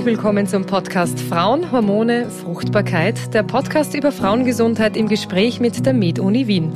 [0.00, 5.92] herzlich willkommen zum Podcast Frauen, Hormone, Fruchtbarkeit, der Podcast über Frauengesundheit im Gespräch mit der
[5.92, 6.72] Med-Uni Wien.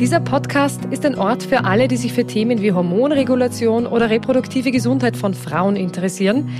[0.00, 4.72] Dieser Podcast ist ein Ort für alle, die sich für Themen wie Hormonregulation oder reproduktive
[4.72, 6.50] Gesundheit von Frauen interessieren.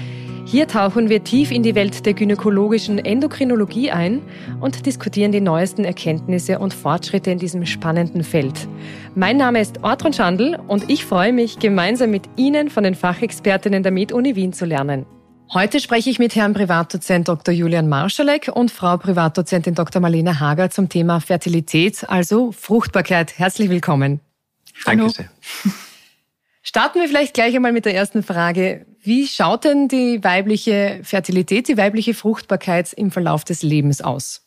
[0.44, 4.22] Hier tauchen wir tief in die Welt der gynäkologischen Endokrinologie ein
[4.60, 8.68] und diskutieren die neuesten Erkenntnisse und Fortschritte in diesem spannenden Feld.
[9.16, 13.82] Mein Name ist Ortron Schandl und ich freue mich, gemeinsam mit Ihnen von den Fachexpertinnen
[13.82, 15.04] der Med-Uni Wien zu lernen.
[15.54, 17.54] Heute spreche ich mit Herrn Privatdozent Dr.
[17.54, 20.02] Julian Marschalek und Frau Privatdozentin Dr.
[20.02, 23.38] Marlene Hager zum Thema Fertilität, also Fruchtbarkeit.
[23.38, 24.20] Herzlich willkommen.
[24.84, 25.30] Danke sehr.
[26.62, 28.86] Starten wir vielleicht gleich einmal mit der ersten Frage.
[29.00, 34.45] Wie schaut denn die weibliche Fertilität, die weibliche Fruchtbarkeit im Verlauf des Lebens aus?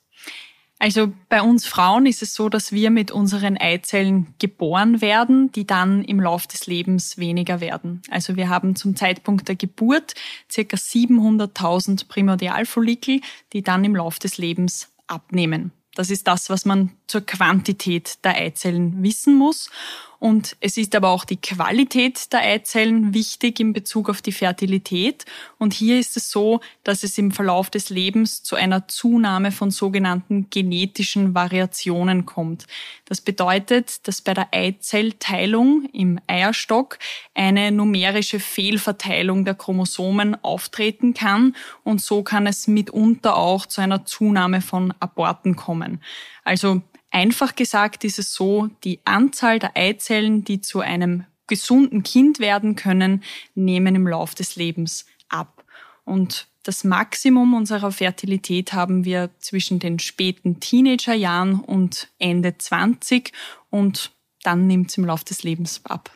[0.82, 5.68] Also bei uns Frauen ist es so, dass wir mit unseren Eizellen geboren werden, die
[5.68, 8.02] dann im Lauf des Lebens weniger werden.
[8.10, 10.16] Also wir haben zum Zeitpunkt der Geburt
[10.50, 13.20] circa 700.000 Primordialfollikel,
[13.52, 15.72] die dann im Lauf des Lebens abnehmen.
[15.96, 19.70] Das ist das, was man zur Quantität der Eizellen wissen muss.
[20.20, 25.24] Und es ist aber auch die Qualität der Eizellen wichtig in Bezug auf die Fertilität.
[25.58, 29.72] Und hier ist es so, dass es im Verlauf des Lebens zu einer Zunahme von
[29.72, 32.68] sogenannten genetischen Variationen kommt.
[33.06, 37.00] Das bedeutet, dass bei der Eizellteilung im Eierstock
[37.34, 41.56] eine numerische Fehlverteilung der Chromosomen auftreten kann.
[41.86, 46.02] Und so kann es mitunter auch zu einer Zunahme von Aborten kommen.
[46.44, 52.40] Also Einfach gesagt ist es so, die Anzahl der Eizellen, die zu einem gesunden Kind
[52.40, 53.24] werden können,
[53.56, 55.64] nehmen im Lauf des Lebens ab.
[56.06, 63.32] Und das Maximum unserer Fertilität haben wir zwischen den späten Teenagerjahren und Ende 20
[63.70, 64.12] und
[64.44, 66.12] dann nimmt es im Lauf des Lebens ab.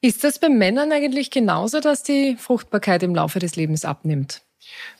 [0.00, 4.42] Ist das bei Männern eigentlich genauso, dass die Fruchtbarkeit im Laufe des Lebens abnimmt?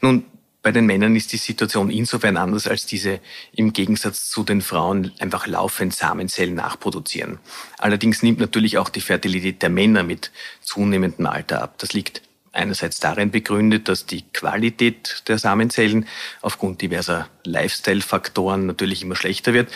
[0.00, 0.24] Nun,
[0.64, 3.20] bei den Männern ist die Situation insofern anders, als diese
[3.54, 7.38] im Gegensatz zu den Frauen einfach laufend Samenzellen nachproduzieren.
[7.76, 10.32] Allerdings nimmt natürlich auch die Fertilität der Männer mit
[10.62, 11.74] zunehmendem Alter ab.
[11.78, 16.06] Das liegt einerseits darin begründet, dass die Qualität der Samenzellen
[16.40, 19.68] aufgrund diverser Lifestyle-Faktoren natürlich immer schlechter wird.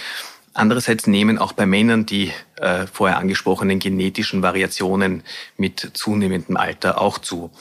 [0.54, 5.22] Andererseits nehmen auch bei Männern die äh, vorher angesprochenen genetischen Variationen
[5.56, 7.52] mit zunehmendem Alter auch zu.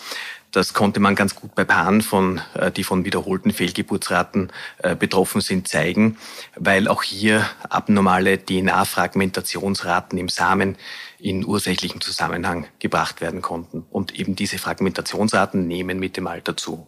[0.57, 5.39] Das konnte man ganz gut bei Paaren, von, äh, die von wiederholten Fehlgeburtsraten äh, betroffen
[5.39, 6.17] sind, zeigen,
[6.55, 10.75] weil auch hier abnormale DNA-Fragmentationsraten im Samen
[11.19, 13.85] in ursächlichen Zusammenhang gebracht werden konnten.
[13.91, 16.87] Und eben diese Fragmentationsraten nehmen mit dem Alter zu.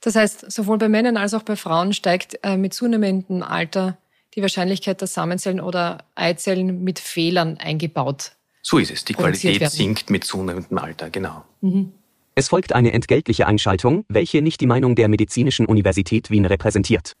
[0.00, 3.98] Das heißt, sowohl bei Männern als auch bei Frauen steigt äh, mit zunehmendem Alter
[4.36, 9.04] die Wahrscheinlichkeit, dass Samenzellen oder Eizellen mit Fehlern eingebaut So ist es.
[9.04, 11.44] Die Qualität sinkt mit zunehmendem Alter, genau.
[11.62, 11.94] Mhm.
[12.34, 17.12] Es folgt eine entgeltliche Einschaltung, welche nicht die Meinung der Medizinischen Universität Wien repräsentiert.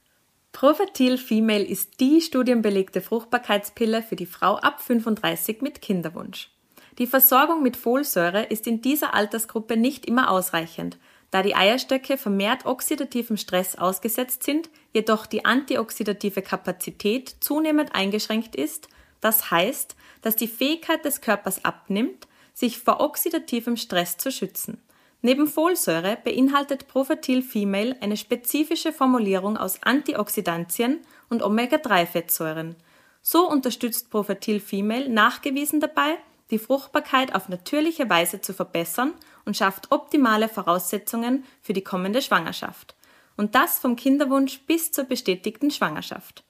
[0.52, 6.50] Profertil Female ist die studienbelegte Fruchtbarkeitspille für die Frau ab 35 mit Kinderwunsch.
[6.98, 10.98] Die Versorgung mit Folsäure ist in dieser Altersgruppe nicht immer ausreichend,
[11.30, 18.88] da die Eierstöcke vermehrt oxidativem Stress ausgesetzt sind, jedoch die antioxidative Kapazität zunehmend eingeschränkt ist,
[19.20, 24.78] das heißt, dass die Fähigkeit des Körpers abnimmt, sich vor oxidativem Stress zu schützen.
[25.24, 31.00] Neben Folsäure beinhaltet Profertil Female eine spezifische Formulierung aus Antioxidantien
[31.30, 32.74] und Omega-3-Fettsäuren.
[33.22, 36.18] So unterstützt Profertil Female nachgewiesen dabei,
[36.50, 42.96] die Fruchtbarkeit auf natürliche Weise zu verbessern und schafft optimale Voraussetzungen für die kommende Schwangerschaft.
[43.36, 46.42] Und das vom Kinderwunsch bis zur bestätigten Schwangerschaft.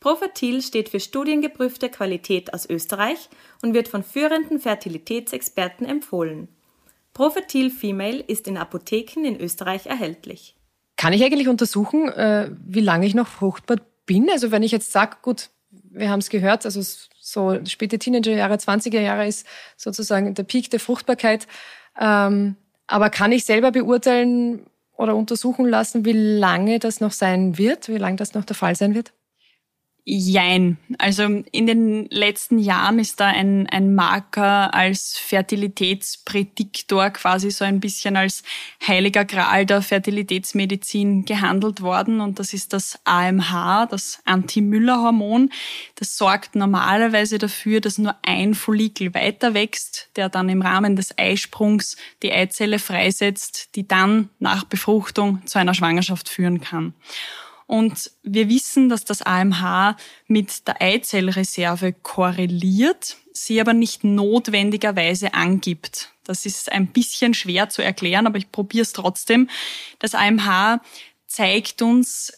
[0.00, 3.30] Profertil steht für studiengeprüfte Qualität aus Österreich
[3.62, 6.48] und wird von führenden Fertilitätsexperten empfohlen.
[7.16, 10.54] Profertil Female ist in Apotheken in Österreich erhältlich.
[10.98, 14.28] Kann ich eigentlich untersuchen, äh, wie lange ich noch fruchtbar bin?
[14.28, 16.82] Also wenn ich jetzt sage, gut, wir haben es gehört, also
[17.18, 19.46] so späte Teenagerjahre, 20er Jahre ist
[19.78, 21.46] sozusagen der Peak der Fruchtbarkeit.
[21.98, 22.56] Ähm,
[22.86, 24.66] aber kann ich selber beurteilen
[24.98, 28.76] oder untersuchen lassen, wie lange das noch sein wird, wie lange das noch der Fall
[28.76, 29.14] sein wird?
[30.08, 30.78] Jein.
[30.98, 37.80] Also in den letzten Jahren ist da ein, ein Marker als Fertilitätsprädiktor quasi so ein
[37.80, 38.44] bisschen als
[38.86, 45.50] heiliger Gral der Fertilitätsmedizin gehandelt worden und das ist das AMH, das Anti-Müller-Hormon.
[45.96, 51.18] Das sorgt normalerweise dafür, dass nur ein Follikel weiter wächst, der dann im Rahmen des
[51.18, 56.94] Eisprungs die Eizelle freisetzt, die dann nach Befruchtung zu einer Schwangerschaft führen kann.
[57.66, 59.96] Und wir wissen, dass das AMH
[60.28, 66.12] mit der Eizellreserve korreliert, sie aber nicht notwendigerweise angibt.
[66.24, 69.48] Das ist ein bisschen schwer zu erklären, aber ich probiere es trotzdem.
[69.98, 70.80] Das AMH
[71.26, 72.32] zeigt uns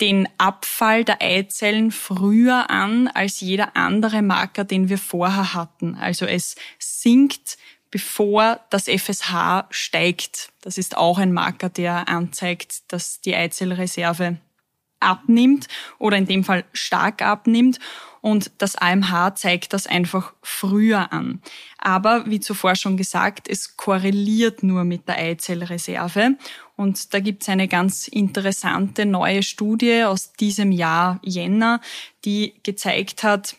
[0.00, 5.94] den Abfall der Eizellen früher an als jeder andere Marker, den wir vorher hatten.
[5.94, 7.58] Also es sinkt,
[7.90, 10.50] bevor das FSH steigt.
[10.62, 14.38] Das ist auch ein Marker, der anzeigt, dass die Eizellreserve
[15.00, 15.68] abnimmt
[15.98, 17.78] oder in dem Fall stark abnimmt.
[18.20, 21.42] Und das AMH zeigt das einfach früher an.
[21.76, 26.38] Aber wie zuvor schon gesagt, es korreliert nur mit der Eizellreserve.
[26.74, 31.82] Und da gibt es eine ganz interessante neue Studie aus diesem Jahr Jänner,
[32.24, 33.56] die gezeigt hat,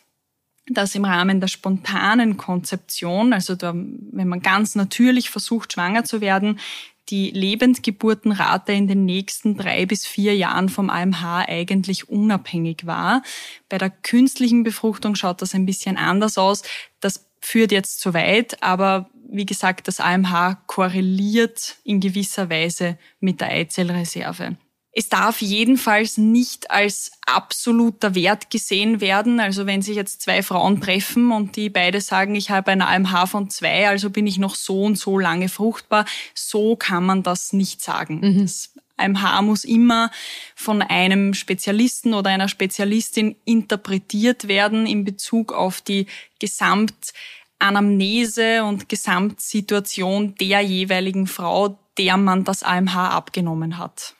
[0.68, 6.20] dass im Rahmen der spontanen Konzeption, also da, wenn man ganz natürlich versucht, schwanger zu
[6.20, 6.58] werden,
[7.08, 13.22] die Lebendgeburtenrate in den nächsten drei bis vier Jahren vom AMH eigentlich unabhängig war.
[13.68, 16.62] Bei der künstlichen Befruchtung schaut das ein bisschen anders aus.
[17.00, 23.40] Das führt jetzt zu weit, aber wie gesagt, das AMH korreliert in gewisser Weise mit
[23.40, 24.56] der Eizellreserve.
[24.98, 29.40] Es darf jedenfalls nicht als absoluter Wert gesehen werden.
[29.40, 33.26] Also wenn sich jetzt zwei Frauen treffen und die beide sagen, ich habe ein AMH
[33.26, 37.52] von zwei, also bin ich noch so und so lange fruchtbar, so kann man das
[37.52, 38.20] nicht sagen.
[38.22, 38.40] Mhm.
[38.40, 40.10] Das AMH muss immer
[40.54, 46.06] von einem Spezialisten oder einer Spezialistin interpretiert werden in Bezug auf die
[46.38, 54.15] Gesamtanamnese und Gesamtsituation der jeweiligen Frau, der man das AMH abgenommen hat.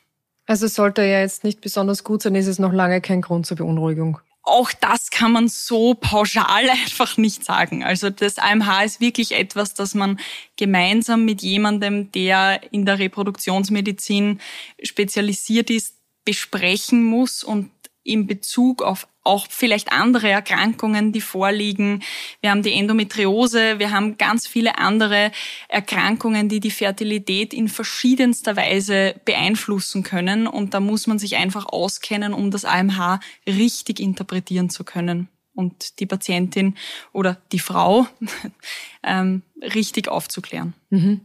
[0.46, 3.56] Also sollte er jetzt nicht besonders gut sein, ist es noch lange kein Grund zur
[3.56, 4.20] Beunruhigung.
[4.42, 7.82] Auch das kann man so pauschal einfach nicht sagen.
[7.82, 10.20] Also das AMH ist wirklich etwas, das man
[10.56, 14.40] gemeinsam mit jemandem, der in der Reproduktionsmedizin
[14.82, 17.70] spezialisiert ist, besprechen muss und
[18.06, 22.02] in Bezug auf auch vielleicht andere Erkrankungen, die vorliegen.
[22.40, 25.32] Wir haben die Endometriose, wir haben ganz viele andere
[25.68, 30.46] Erkrankungen, die die Fertilität in verschiedenster Weise beeinflussen können.
[30.46, 35.98] Und da muss man sich einfach auskennen, um das AMH richtig interpretieren zu können und
[35.98, 36.76] die Patientin
[37.12, 38.06] oder die Frau
[39.02, 40.74] ähm, richtig aufzuklären.
[40.90, 41.22] Mhm.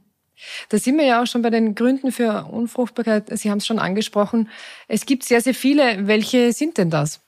[0.70, 3.26] Da sind wir ja auch schon bei den Gründen für Unfruchtbarkeit.
[3.38, 4.50] Sie haben es schon angesprochen.
[4.88, 6.08] Es gibt sehr, sehr viele.
[6.08, 7.22] Welche sind denn das?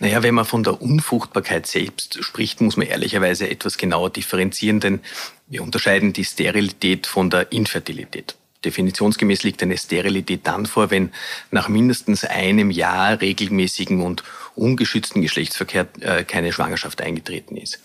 [0.00, 5.00] Naja, wenn man von der Unfruchtbarkeit selbst spricht, muss man ehrlicherweise etwas genauer differenzieren, denn
[5.46, 8.36] wir unterscheiden die Sterilität von der Infertilität.
[8.64, 11.12] Definitionsgemäß liegt eine Sterilität dann vor, wenn
[11.50, 14.24] nach mindestens einem Jahr regelmäßigen und
[14.56, 17.80] ungeschützten Geschlechtsverkehr äh, keine Schwangerschaft eingetreten ist.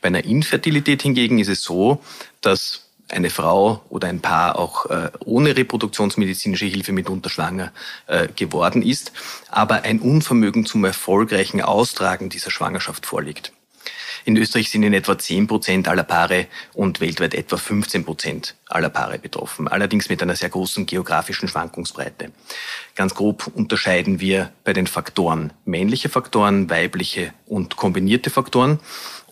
[0.00, 2.02] Bei einer Infertilität hingegen ist es so,
[2.40, 7.72] dass eine Frau oder ein Paar auch äh, ohne reproduktionsmedizinische Hilfe mitunter schwanger
[8.06, 9.12] äh, geworden ist,
[9.50, 13.52] aber ein Unvermögen zum erfolgreichen Austragen dieser Schwangerschaft vorliegt.
[14.26, 18.88] In Österreich sind in etwa 10 Prozent aller Paare und weltweit etwa 15 Prozent aller
[18.88, 22.32] Paare betroffen, allerdings mit einer sehr großen geografischen Schwankungsbreite.
[22.96, 28.80] Ganz grob unterscheiden wir bei den Faktoren männliche Faktoren, weibliche und kombinierte Faktoren.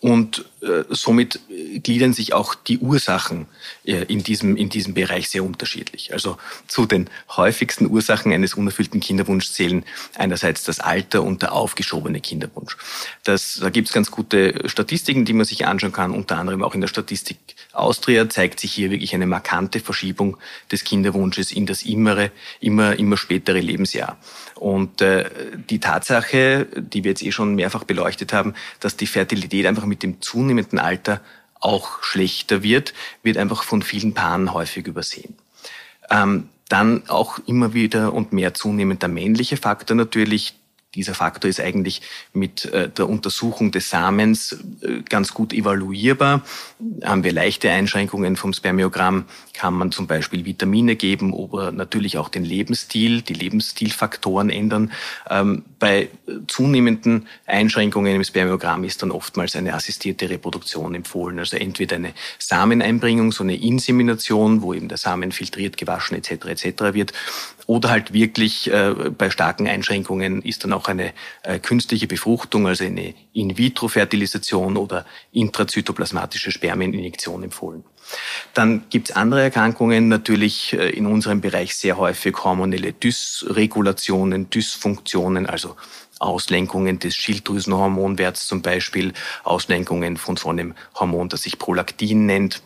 [0.00, 1.40] Und äh, somit
[1.82, 3.46] gliedern sich auch die Ursachen
[3.84, 6.12] äh, in, diesem, in diesem Bereich sehr unterschiedlich.
[6.12, 6.36] Also
[6.66, 9.84] zu den häufigsten Ursachen eines unerfüllten Kinderwunschs zählen
[10.16, 12.76] einerseits das Alter und der aufgeschobene Kinderwunsch.
[13.24, 16.12] Das, da gibt es ganz gute Statistiken, die man sich anschauen kann.
[16.12, 17.38] Unter anderem auch in der Statistik
[17.72, 20.36] Austria zeigt sich hier wirklich eine markante Verschiebung
[20.70, 24.16] des Kinderwunsches in das immere, immer, immer spätere Lebensjahr.
[24.54, 25.28] Und äh,
[25.68, 30.02] die Tatsache, die wir jetzt eh schon mehrfach beleuchtet haben, dass die Fertilität einfach mit
[30.02, 31.20] dem zunehmenden Alter
[31.64, 35.36] auch schlechter wird, wird einfach von vielen Paaren häufig übersehen.
[36.10, 40.54] Ähm, dann auch immer wieder und mehr zunehmend der männliche Faktor natürlich,
[40.94, 46.42] dieser Faktor ist eigentlich mit äh, der Untersuchung des Samens äh, ganz gut evaluierbar.
[47.02, 52.28] Haben wir leichte Einschränkungen vom Spermiogramm, kann man zum Beispiel Vitamine geben oder natürlich auch
[52.28, 54.92] den Lebensstil, die Lebensstilfaktoren ändern.
[55.28, 56.08] Ähm, bei
[56.48, 61.38] zunehmenden Einschränkungen im Spermiogramm ist dann oftmals eine assistierte Reproduktion empfohlen.
[61.38, 66.46] Also entweder eine Sameneinbringung, so eine Insemination, wo eben der Samen filtriert, gewaschen etc.
[66.46, 66.94] etc.
[66.94, 67.12] wird,
[67.66, 72.84] oder halt wirklich äh, bei starken Einschränkungen ist dann auch eine äh, künstliche Befruchtung, also
[72.84, 77.84] eine In-vitro-Fertilisation oder intrazytoplasmatische Spermieninjektion empfohlen.
[78.52, 85.76] Dann gibt's andere Erkrankungen, natürlich äh, in unserem Bereich sehr häufig hormonelle Dysregulationen, Dysfunktionen, also
[86.20, 92.62] Auslenkungen des Schilddrüsenhormonwerts zum Beispiel, Auslenkungen von so einem Hormon, das sich Prolaktin nennt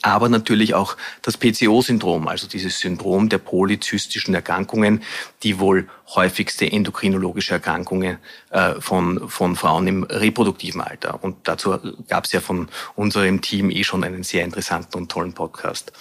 [0.00, 5.02] aber natürlich auch das PCO-Syndrom, also dieses Syndrom der polyzystischen Erkrankungen,
[5.42, 8.16] die wohl häufigste endokrinologische Erkrankungen
[8.50, 11.22] äh, von, von Frauen im reproduktiven Alter.
[11.22, 15.34] Und dazu gab es ja von unserem Team eh schon einen sehr interessanten und tollen
[15.34, 15.92] Podcast.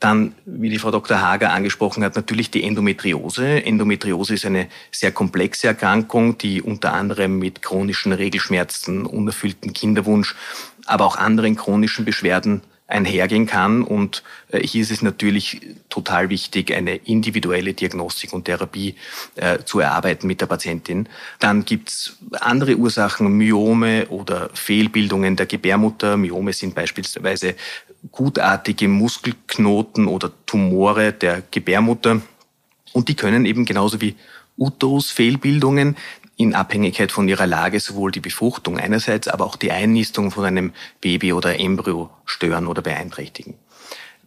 [0.00, 1.22] Dann, wie die Frau Dr.
[1.22, 3.64] Hager angesprochen hat, natürlich die Endometriose.
[3.64, 10.34] Endometriose ist eine sehr komplexe Erkrankung, die unter anderem mit chronischen Regelschmerzen, unerfüllten Kinderwunsch,
[10.84, 13.82] aber auch anderen chronischen Beschwerden einhergehen kann.
[13.82, 18.94] Und äh, hier ist es natürlich total wichtig, eine individuelle Diagnostik und Therapie
[19.36, 21.08] äh, zu erarbeiten mit der Patientin.
[21.38, 26.16] Dann gibt's andere Ursachen, Myome oder Fehlbildungen der Gebärmutter.
[26.16, 27.54] Myome sind beispielsweise
[28.12, 32.20] gutartige Muskelknoten oder Tumore der Gebärmutter.
[32.92, 34.14] Und die können eben genauso wie
[34.56, 35.96] Uterusfehlbildungen
[36.36, 40.72] in Abhängigkeit von ihrer Lage sowohl die Befruchtung einerseits, aber auch die Einnistung von einem
[41.00, 43.54] Baby oder Embryo stören oder beeinträchtigen.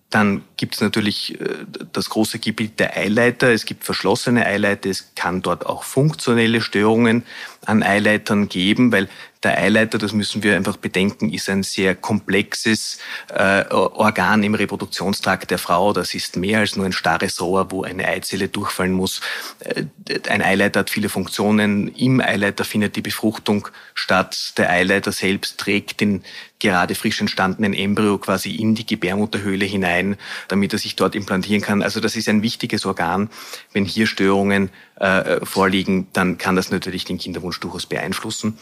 [0.10, 3.52] Dann gibt es natürlich äh, das große Gebiet der Eileiter.
[3.52, 4.90] Es gibt verschlossene Eileiter.
[4.90, 7.24] Es kann dort auch funktionelle Störungen
[7.66, 9.10] an Eileitern geben, weil
[9.44, 15.52] der Eileiter, das müssen wir einfach bedenken, ist ein sehr komplexes äh, Organ im Reproduktionstrakt
[15.52, 15.94] der Frau.
[15.94, 19.22] Das ist mehr als nur ein starres Rohr, wo eine Eizelle durchfallen muss.
[19.60, 19.86] Äh,
[20.30, 21.90] ein Eileiter hat viele Funktionen.
[21.90, 24.54] Im Eileiter findet die Befruchtung statt.
[24.58, 26.24] Der Eileiter selbst trägt den
[26.60, 30.18] gerade frisch entstandenen Embryo quasi in die Gebärmutterhöhle hinein,
[30.48, 31.84] damit er sich dort implantieren kann.
[31.84, 33.30] Also das ist ein wichtiges Organ.
[33.74, 38.58] Wenn hier Störungen äh, vorliegen, dann kann das natürlich den Kinderwunsch durchaus beeinflussen.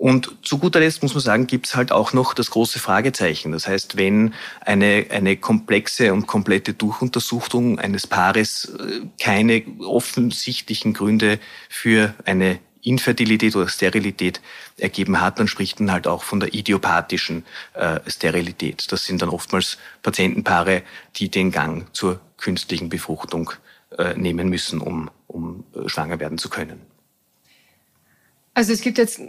[0.00, 3.52] Und zu guter Letzt muss man sagen, gibt es halt auch noch das große Fragezeichen.
[3.52, 11.38] Das heißt, wenn eine, eine komplexe und komplette Durchuntersuchung eines Paares äh, keine offensichtlichen Gründe
[11.68, 14.40] für eine Infertilität oder Sterilität
[14.78, 18.90] ergeben hat, dann spricht man halt auch von der idiopathischen äh, Sterilität.
[18.90, 20.80] Das sind dann oftmals Patientenpaare,
[21.16, 23.50] die den Gang zur künstlichen Befruchtung
[23.98, 26.80] äh, nehmen müssen, um, um äh, schwanger werden zu können.
[28.54, 29.20] Also es gibt jetzt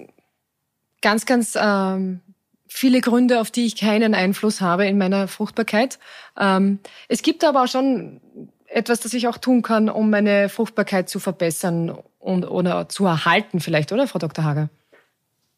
[1.02, 2.22] ganz, ganz ähm,
[2.68, 6.00] viele Gründe, auf die ich keinen Einfluss habe in meiner Fruchtbarkeit.
[6.40, 8.22] Ähm, es gibt aber auch schon
[8.68, 13.60] etwas, das ich auch tun kann, um meine Fruchtbarkeit zu verbessern und oder zu erhalten
[13.60, 14.46] vielleicht, oder Frau Dr.
[14.46, 14.70] Hager?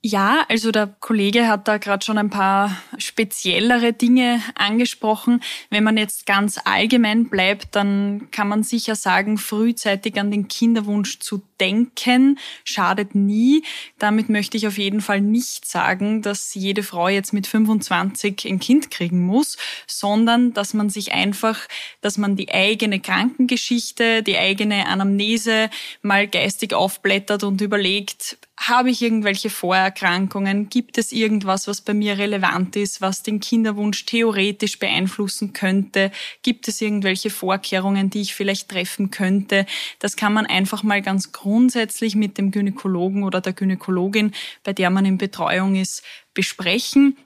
[0.06, 5.42] Ja, also der Kollege hat da gerade schon ein paar speziellere Dinge angesprochen.
[5.70, 11.20] Wenn man jetzt ganz allgemein bleibt, dann kann man sicher sagen, frühzeitig an den Kinderwunsch
[11.20, 13.64] zu denken schadet nie.
[13.98, 18.60] Damit möchte ich auf jeden Fall nicht sagen, dass jede Frau jetzt mit 25 ein
[18.60, 19.56] Kind kriegen muss,
[19.88, 21.62] sondern dass man sich einfach,
[22.02, 25.70] dass man die eigene Krankengeschichte, die eigene Anamnese
[26.02, 30.70] mal geistig aufblättert und überlegt, habe ich irgendwelche Vorerkrankungen?
[30.70, 36.12] Gibt es irgendwas, was bei mir relevant ist, was den Kinderwunsch theoretisch beeinflussen könnte?
[36.41, 39.65] Gibt es irgendwelche Vorkehrungen, die ich vielleicht treffen könnte?
[40.00, 44.89] Das kann man einfach mal ganz grundsätzlich mit dem Gynäkologen oder der Gynäkologin, bei der
[44.89, 46.03] man in Betreuung ist,
[46.34, 47.17] besprechen.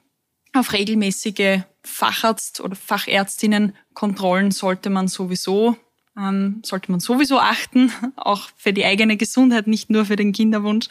[0.53, 5.77] Auf regelmäßige Facharzt- oder Fachärztinnenkontrollen sollte man sowieso
[6.17, 10.87] ähm, sollte man sowieso achten, auch für die eigene Gesundheit, nicht nur für den Kinderwunsch.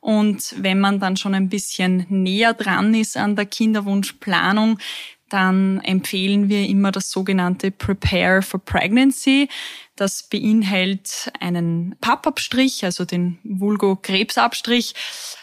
[0.00, 4.78] Und wenn man dann schon ein bisschen näher dran ist an der Kinderwunschplanung,
[5.28, 9.48] dann empfehlen wir immer das sogenannte Prepare for Pregnancy.
[9.98, 14.94] Das beinhaltet einen Pappabstrich, also den Vulgo-Krebsabstrich,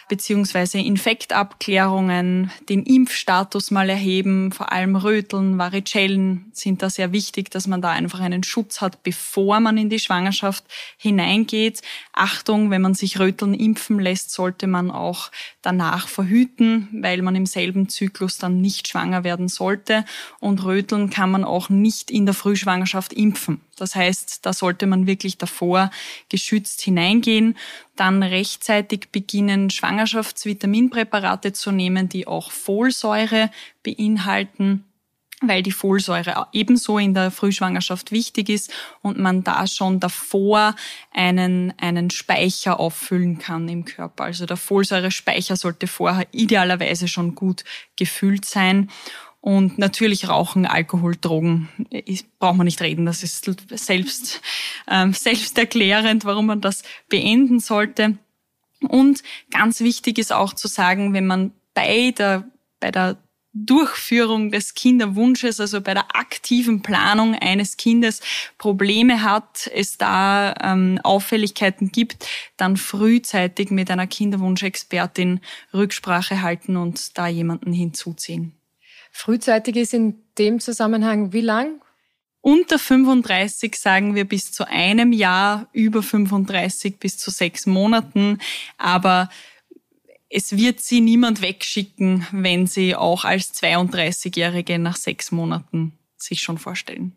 [0.08, 7.66] beziehungsweise Infektabklärungen, den Impfstatus mal erheben, vor allem Röteln, Varicellen sind da sehr wichtig, dass
[7.66, 10.64] man da einfach einen Schutz hat, bevor man in die Schwangerschaft
[10.96, 11.82] hineingeht.
[12.14, 17.44] Achtung, wenn man sich Röteln impfen lässt, sollte man auch danach verhüten, weil man im
[17.44, 20.06] selben Zyklus dann nicht schwanger werden sollte.
[20.40, 23.60] Und Röteln kann man auch nicht in der Frühschwangerschaft impfen.
[23.76, 25.90] Das heißt, da sollte man wirklich davor
[26.28, 27.56] geschützt hineingehen.
[27.96, 33.50] Dann rechtzeitig beginnen, Schwangerschaftsvitaminpräparate zu nehmen, die auch Folsäure
[33.82, 34.84] beinhalten
[35.42, 38.72] weil die Folsäure ebenso in der Frühschwangerschaft wichtig ist
[39.02, 40.74] und man da schon davor
[41.12, 44.24] einen, einen Speicher auffüllen kann im Körper.
[44.24, 47.64] Also der Folsäurespeicher sollte vorher idealerweise schon gut
[47.96, 48.90] gefüllt sein.
[49.46, 51.68] Und natürlich Rauchen, Alkohol, Drogen,
[52.40, 53.06] braucht man nicht reden.
[53.06, 54.40] Das ist selbst,
[54.90, 58.18] ähm, selbsterklärend, warum man das beenden sollte.
[58.80, 59.22] Und
[59.52, 62.50] ganz wichtig ist auch zu sagen, wenn man bei der,
[62.80, 63.18] bei der
[63.52, 68.22] Durchführung des Kinderwunsches, also bei der aktiven Planung eines Kindes
[68.58, 72.26] Probleme hat, es da ähm, Auffälligkeiten gibt,
[72.56, 75.38] dann frühzeitig mit einer Kinderwunschexpertin
[75.72, 78.55] Rücksprache halten und da jemanden hinzuziehen.
[79.16, 81.80] Frühzeitig ist in dem Zusammenhang wie lang?
[82.42, 88.38] Unter 35 sagen wir bis zu einem Jahr, über 35 bis zu sechs Monaten.
[88.76, 89.30] Aber
[90.28, 96.58] es wird sie niemand wegschicken, wenn sie auch als 32-Jährige nach sechs Monaten sich schon
[96.58, 97.16] vorstellen.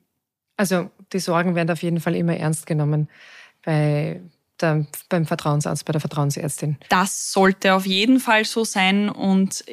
[0.55, 3.09] Also die Sorgen werden auf jeden Fall immer ernst genommen
[3.63, 4.21] bei
[4.61, 6.77] der, beim Vertrauensarzt, bei der Vertrauensärztin.
[6.87, 9.09] Das sollte auf jeden Fall so sein.
[9.09, 9.63] Und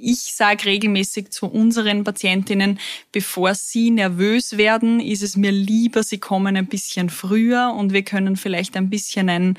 [0.00, 2.78] ich sage regelmäßig zu unseren Patientinnen,
[3.12, 8.02] bevor sie nervös werden, ist es mir lieber, sie kommen ein bisschen früher und wir
[8.02, 9.58] können vielleicht ein bisschen ein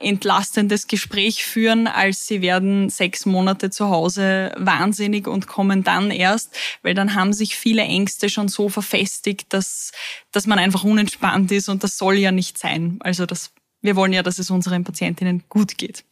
[0.00, 6.56] entlastendes Gespräch führen, als sie werden sechs Monate zu Hause wahnsinnig und kommen dann erst,
[6.82, 9.92] weil dann haben sich viele Ängste schon so verfestigt, dass,
[10.30, 12.98] dass man einfach unentspannt ist und das soll ja nicht sein.
[13.00, 16.04] Also das wir wollen ja, dass es unseren Patientinnen gut geht.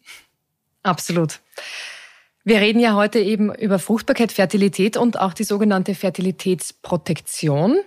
[0.82, 1.40] Absolut.
[2.46, 7.78] Wir reden ja heute eben über Fruchtbarkeit, Fertilität und auch die sogenannte Fertilitätsprotektion.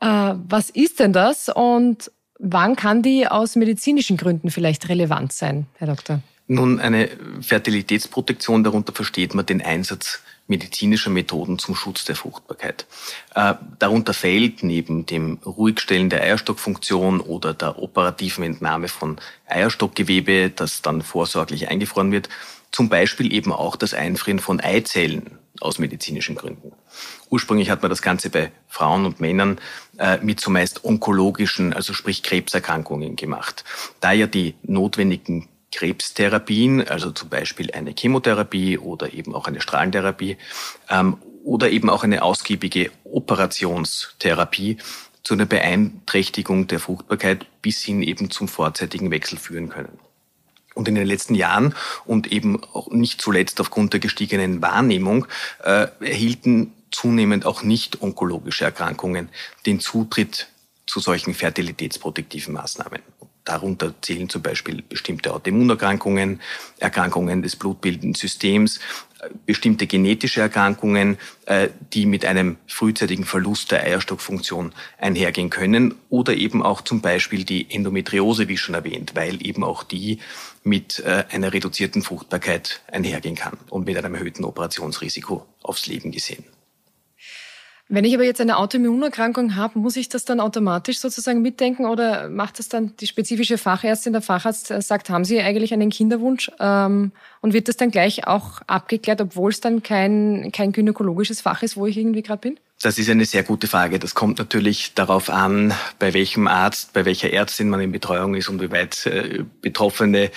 [0.00, 2.10] Äh, was ist denn das und
[2.40, 6.22] wann kann die aus medizinischen Gründen vielleicht relevant sein, Herr Doktor?
[6.48, 7.08] Nun, eine
[7.40, 12.84] Fertilitätsprotektion, darunter versteht man den Einsatz medizinischer Methoden zum Schutz der Fruchtbarkeit.
[13.36, 20.82] Äh, darunter fällt neben dem Ruhigstellen der Eierstockfunktion oder der operativen Entnahme von Eierstockgewebe, das
[20.82, 22.28] dann vorsorglich eingefroren wird,
[22.72, 26.72] zum Beispiel eben auch das Einfrieren von Eizellen aus medizinischen Gründen.
[27.28, 29.58] Ursprünglich hat man das Ganze bei Frauen und Männern
[29.98, 33.64] äh, mit zumeist onkologischen, also sprich Krebserkrankungen gemacht.
[34.00, 40.36] Da ja die notwendigen Krebstherapien, also zum Beispiel eine Chemotherapie oder eben auch eine Strahlentherapie
[40.88, 44.78] ähm, oder eben auch eine ausgiebige Operationstherapie
[45.22, 49.98] zu einer Beeinträchtigung der Fruchtbarkeit bis hin eben zum vorzeitigen Wechsel führen können.
[50.80, 51.74] Und in den letzten Jahren
[52.06, 55.26] und eben auch nicht zuletzt aufgrund der gestiegenen Wahrnehmung
[55.62, 59.28] äh, erhielten zunehmend auch nicht onkologische Erkrankungen
[59.66, 60.48] den Zutritt
[60.86, 63.02] zu solchen fertilitätsprotektiven Maßnahmen.
[63.44, 66.40] Darunter zählen zum Beispiel bestimmte Autoimmunerkrankungen,
[66.78, 68.80] Erkrankungen des blutbildenden Systems,
[69.46, 76.62] bestimmte genetische Erkrankungen, äh, die mit einem frühzeitigen Verlust der Eierstockfunktion einhergehen können oder eben
[76.62, 80.18] auch zum Beispiel die Endometriose, wie schon erwähnt, weil eben auch die
[80.62, 86.44] mit äh, einer reduzierten Fruchtbarkeit einhergehen kann und mit einem erhöhten Operationsrisiko aufs Leben gesehen.
[87.92, 92.28] Wenn ich aber jetzt eine Autoimmunerkrankung habe, muss ich das dann automatisch sozusagen mitdenken oder
[92.28, 96.52] macht das dann die spezifische Fachärztin, der Facharzt äh, sagt, haben Sie eigentlich einen Kinderwunsch
[96.60, 101.64] ähm, und wird das dann gleich auch abgeklärt, obwohl es dann kein, kein gynäkologisches Fach
[101.64, 102.60] ist, wo ich irgendwie gerade bin?
[102.80, 103.98] Das ist eine sehr gute Frage.
[103.98, 108.48] Das kommt natürlich darauf an, bei welchem Arzt, bei welcher Ärztin man in Betreuung ist
[108.48, 110.30] und wie weit äh, Betroffene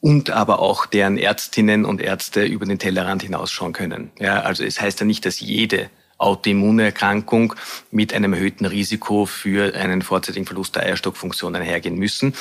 [0.00, 4.10] und aber auch deren Ärztinnen und Ärzte über den Tellerrand hinausschauen können.
[4.18, 5.88] Ja, also es heißt ja nicht, dass jede
[6.18, 7.54] Autoimmunerkrankung
[7.90, 12.34] mit einem erhöhten Risiko für einen vorzeitigen Verlust der Eierstockfunktion einhergehen müssen.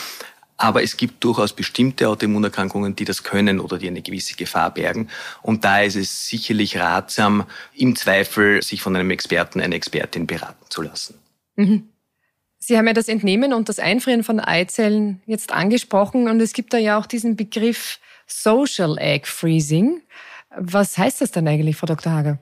[0.57, 5.09] Aber es gibt durchaus bestimmte Autoimmunerkrankungen, die das können oder die eine gewisse Gefahr bergen.
[5.41, 10.65] Und da ist es sicherlich ratsam, im Zweifel sich von einem Experten, einer Expertin beraten
[10.69, 11.15] zu lassen.
[11.57, 11.89] Mhm.
[12.57, 16.73] Sie haben ja das Entnehmen und das Einfrieren von Eizellen jetzt angesprochen und es gibt
[16.73, 20.01] da ja auch diesen Begriff Social Egg Freezing.
[20.57, 22.11] Was heißt das denn eigentlich, Frau Dr.
[22.11, 22.39] Hager?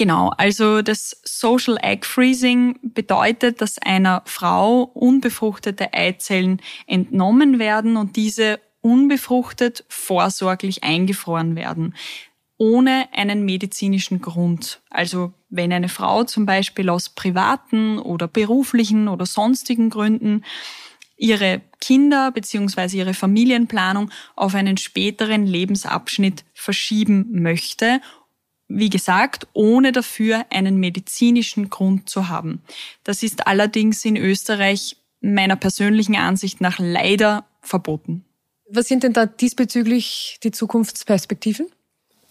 [0.00, 8.16] Genau, also das Social Egg Freezing bedeutet, dass einer Frau unbefruchtete Eizellen entnommen werden und
[8.16, 11.94] diese unbefruchtet vorsorglich eingefroren werden,
[12.56, 14.80] ohne einen medizinischen Grund.
[14.88, 20.46] Also wenn eine Frau zum Beispiel aus privaten oder beruflichen oder sonstigen Gründen
[21.18, 22.96] ihre Kinder bzw.
[22.96, 28.00] ihre Familienplanung auf einen späteren Lebensabschnitt verschieben möchte
[28.70, 32.62] wie gesagt, ohne dafür einen medizinischen Grund zu haben.
[33.04, 38.24] Das ist allerdings in Österreich meiner persönlichen Ansicht nach leider verboten.
[38.70, 41.66] Was sind denn da diesbezüglich die Zukunftsperspektiven?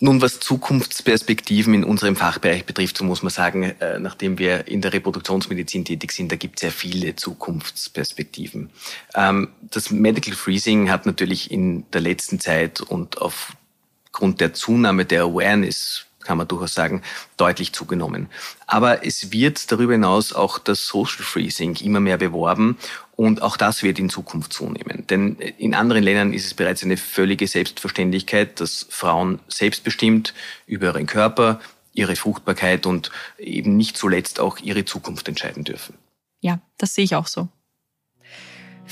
[0.02, 4.80] Nun, was Zukunftsperspektiven in unserem Fachbereich betrifft, so muss man sagen, äh, nachdem wir in
[4.80, 8.70] der Reproduktionsmedizin tätig sind, da gibt es sehr viele Zukunftsperspektiven.
[9.14, 15.24] Ähm, das Medical Freezing hat natürlich in der letzten Zeit und aufgrund der Zunahme der
[15.24, 17.02] Awareness kann man durchaus sagen,
[17.38, 18.28] deutlich zugenommen.
[18.68, 22.78] Aber es wird darüber hinaus auch das Social Freezing immer mehr beworben
[23.16, 25.06] und auch das wird in Zukunft zunehmen.
[25.10, 30.34] Denn in anderen Ländern ist es bereits eine völlige Selbstverständlichkeit, dass Frauen selbstbestimmt
[30.66, 31.60] über ihren Körper,
[31.94, 35.96] ihre Fruchtbarkeit und eben nicht zuletzt auch ihre Zukunft entscheiden dürfen.
[36.42, 37.50] Ja, das sehe ich auch so.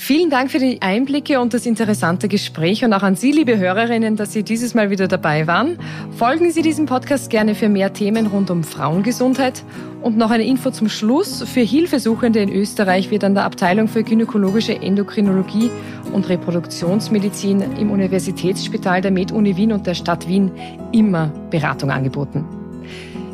[0.00, 4.14] Vielen Dank für die Einblicke und das interessante Gespräch und auch an Sie, liebe Hörerinnen,
[4.14, 5.76] dass Sie dieses Mal wieder dabei waren.
[6.16, 9.64] Folgen Sie diesem Podcast gerne für mehr Themen rund um Frauengesundheit.
[10.00, 11.42] Und noch eine Info zum Schluss.
[11.42, 15.68] Für Hilfesuchende in Österreich wird an der Abteilung für gynäkologische Endokrinologie
[16.12, 20.52] und Reproduktionsmedizin im Universitätsspital der Med-Uni Wien und der Stadt Wien
[20.92, 22.44] immer Beratung angeboten.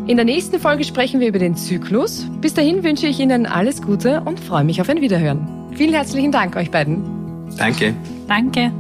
[0.07, 2.27] In der nächsten Folge sprechen wir über den Zyklus.
[2.40, 5.63] Bis dahin wünsche ich Ihnen alles Gute und freue mich auf ein Wiederhören.
[5.75, 7.03] Vielen herzlichen Dank euch beiden.
[7.57, 7.95] Danke.
[8.29, 8.73] Danke.